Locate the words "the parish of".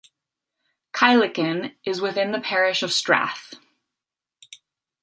2.31-2.91